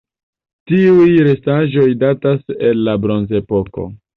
Tiuj 0.71 1.09
restaĵoj 1.27 1.85
datas 2.05 2.43
el 2.71 2.83
la 2.89 2.99
Bronzepoko. 3.05 3.91